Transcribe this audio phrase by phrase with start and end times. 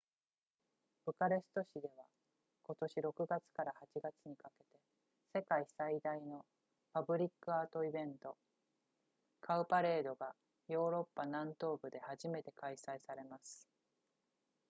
[1.05, 2.05] ブカレスト市では
[2.63, 4.69] 今年6月から8月にかけて
[5.31, 6.43] 世界最大の
[6.91, 8.35] パブリックアートイベント
[9.41, 10.33] カウパレードが
[10.67, 13.67] ヨーロッパ南東部で初めて開催されます